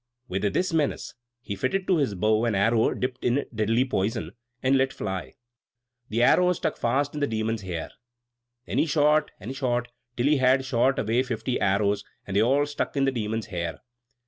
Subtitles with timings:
[0.27, 1.13] With this menace,
[1.43, 4.31] he fitted to his bow an arrow dipped in deadly poison,
[4.63, 5.35] and let fly.
[6.09, 7.91] The arrow stuck fast in the Demon's hair.
[8.65, 12.65] Then he shot and shot, till he had shot away fifty arrows; and they all
[12.65, 13.79] stuck in the Demon's hair.